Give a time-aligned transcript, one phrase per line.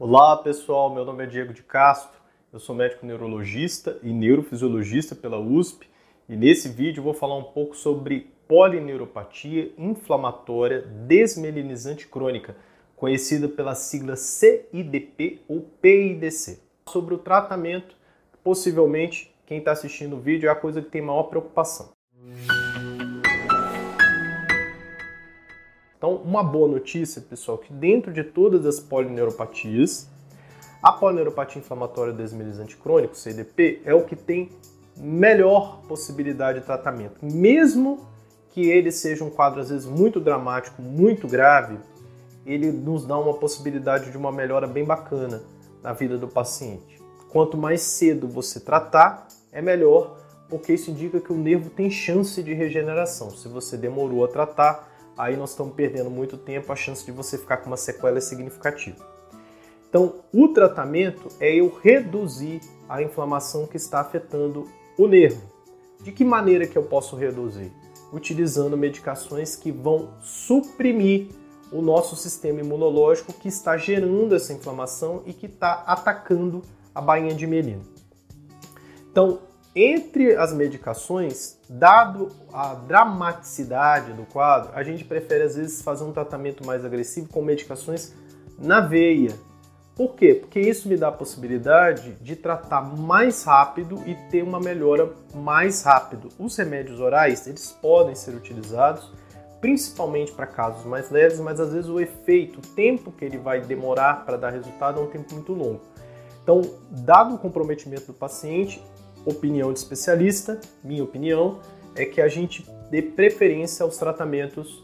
[0.00, 2.20] Olá pessoal, meu nome é Diego de Castro,
[2.52, 5.88] eu sou médico neurologista e neurofisiologista pela USP
[6.28, 12.54] e nesse vídeo vou falar um pouco sobre polineuropatia inflamatória desmelinizante crônica,
[12.94, 16.60] conhecida pela sigla CIDP ou PIDC.
[16.88, 17.96] Sobre o tratamento,
[18.44, 21.97] possivelmente quem está assistindo o vídeo é a coisa que tem maior preocupação.
[25.98, 30.08] Então, uma boa notícia, pessoal, que dentro de todas as polineuropatias,
[30.80, 34.48] a polineuropatia inflamatória desmelizante crônico, CDP, é o que tem
[34.96, 37.16] melhor possibilidade de tratamento.
[37.20, 38.06] Mesmo
[38.50, 41.78] que ele seja um quadro às vezes muito dramático, muito grave,
[42.46, 45.42] ele nos dá uma possibilidade de uma melhora bem bacana
[45.82, 47.02] na vida do paciente.
[47.28, 50.16] Quanto mais cedo você tratar, é melhor,
[50.48, 53.30] porque isso indica que o nervo tem chance de regeneração.
[53.30, 57.36] Se você demorou a tratar, aí nós estamos perdendo muito tempo, a chance de você
[57.36, 59.04] ficar com uma sequela é significativa.
[59.88, 65.42] Então, o tratamento é eu reduzir a inflamação que está afetando o nervo.
[66.02, 67.72] De que maneira que eu posso reduzir?
[68.12, 71.28] Utilizando medicações que vão suprimir
[71.72, 76.62] o nosso sistema imunológico que está gerando essa inflamação e que está atacando
[76.94, 77.82] a bainha de melino.
[79.10, 79.40] Então,
[79.84, 86.12] entre as medicações, dado a dramaticidade do quadro, a gente prefere às vezes fazer um
[86.12, 88.14] tratamento mais agressivo com medicações
[88.58, 89.34] na veia.
[89.94, 90.34] Por quê?
[90.34, 95.82] Porque isso me dá a possibilidade de tratar mais rápido e ter uma melhora mais
[95.82, 96.28] rápido.
[96.38, 99.10] Os remédios orais, eles podem ser utilizados
[99.60, 103.60] principalmente para casos mais leves, mas às vezes o efeito, o tempo que ele vai
[103.60, 105.80] demorar para dar resultado é um tempo muito longo.
[106.42, 108.82] Então, dado o comprometimento do paciente,
[109.28, 111.60] opinião de especialista, minha opinião,
[111.94, 114.80] é que a gente dê preferência aos tratamentos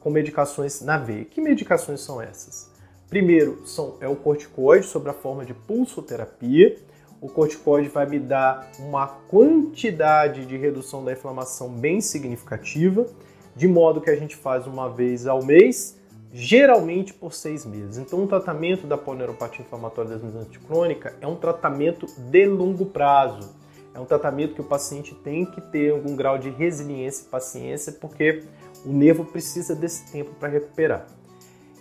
[0.00, 1.24] com medicações na veia.
[1.24, 2.70] Que medicações são essas?
[3.08, 6.76] Primeiro são, é o corticoide sob a forma de pulsoterapia.
[7.20, 13.06] O corticoide vai me dar uma quantidade de redução da inflamação bem significativa,
[13.54, 15.98] de modo que a gente faz uma vez ao mês,
[16.32, 17.96] geralmente por seis meses.
[17.96, 23.54] Então, o tratamento da polineuropatia inflamatória desmesante crônica é um tratamento de longo prazo.
[23.96, 27.92] É um tratamento que o paciente tem que ter algum grau de resiliência e paciência,
[27.92, 28.44] porque
[28.84, 31.06] o nervo precisa desse tempo para recuperar.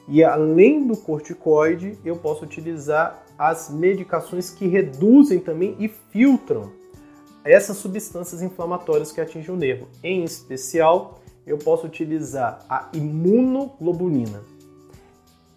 [0.07, 6.71] E além do corticoide, eu posso utilizar as medicações que reduzem também e filtram
[7.43, 9.89] essas substâncias inflamatórias que atingem o nervo.
[10.01, 14.41] Em especial, eu posso utilizar a imunoglobulina.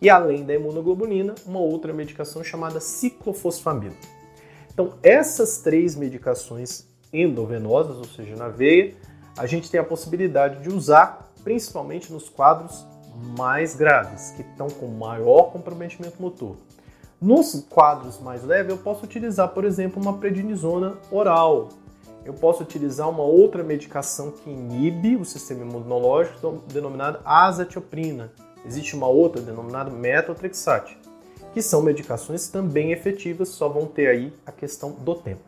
[0.02, 4.17] E além da imunoglobulina, uma outra medicação chamada ciclofosfamida.
[4.78, 8.94] Então, essas três medicações endovenosas, ou seja, na veia,
[9.36, 12.86] a gente tem a possibilidade de usar principalmente nos quadros
[13.36, 16.54] mais graves, que estão com maior comprometimento motor.
[17.20, 21.70] Nos quadros mais leves, eu posso utilizar, por exemplo, uma prednisona oral.
[22.24, 28.30] Eu posso utilizar uma outra medicação que inibe o sistema imunológico, denominada azatioprina.
[28.64, 30.96] Existe uma outra denominada metotrexate
[31.58, 35.42] que são medicações também efetivas, só vão ter aí a questão do tempo.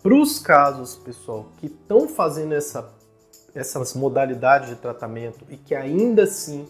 [0.00, 2.88] Para os casos, pessoal, que estão fazendo essa,
[3.52, 6.64] essas modalidades de tratamento e que ainda assim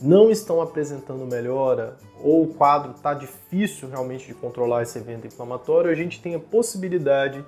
[0.00, 5.90] não estão apresentando melhora ou o quadro está difícil realmente de controlar esse evento inflamatório,
[5.90, 7.44] a gente tem a possibilidade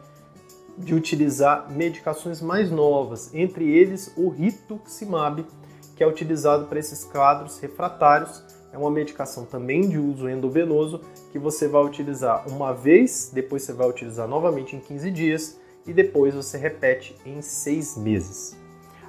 [0.76, 5.46] de utilizar medicações mais novas, entre eles o rituximab,
[5.94, 8.42] que é utilizado para esses quadros refratários
[8.74, 13.72] é uma medicação também de uso endovenoso que você vai utilizar uma vez, depois você
[13.72, 18.56] vai utilizar novamente em 15 dias e depois você repete em 6 meses.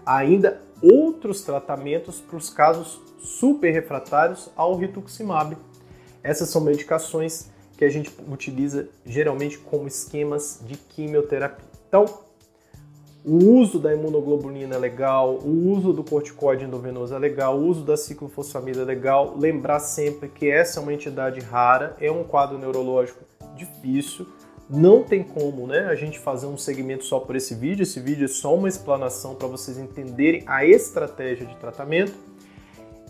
[0.05, 5.57] Há ainda outros tratamentos para os casos super refratários ao rituximab.
[6.21, 11.65] Essas são medicações que a gente utiliza geralmente como esquemas de quimioterapia.
[11.87, 12.05] Então,
[13.25, 17.83] o uso da imunoglobulina é legal, o uso do corticoide endovenoso é legal, o uso
[17.83, 19.35] da ciclofosfamida é legal.
[19.35, 23.25] Lembrar sempre que essa é uma entidade rara, é um quadro neurológico
[23.55, 24.27] difícil.
[24.69, 27.81] Não tem como né, a gente fazer um segmento só por esse vídeo.
[27.81, 32.13] Esse vídeo é só uma explanação para vocês entenderem a estratégia de tratamento.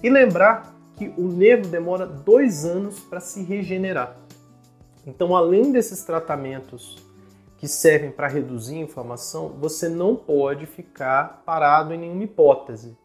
[0.02, 4.16] E lembrar que o nervo demora dois anos para se regenerar.
[5.06, 6.96] Então, além desses tratamentos
[7.66, 12.96] que servem para reduzir a inflamação, você não pode ficar parado em nenhuma hipótese.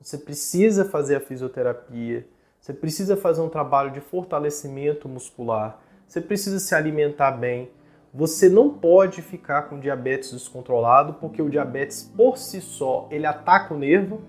[0.00, 2.24] Você precisa fazer a fisioterapia,
[2.60, 7.72] você precisa fazer um trabalho de fortalecimento muscular, você precisa se alimentar bem.
[8.12, 13.74] Você não pode ficar com diabetes descontrolado, porque o diabetes por si só, ele ataca
[13.74, 14.20] o nervo.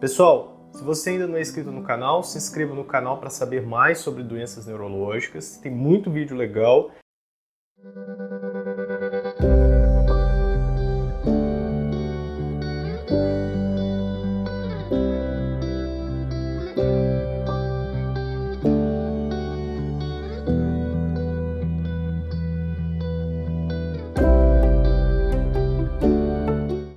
[0.00, 3.60] Pessoal, Se você ainda não é inscrito no canal, se inscreva no canal para saber
[3.60, 5.58] mais sobre doenças neurológicas.
[5.58, 6.90] Tem muito vídeo legal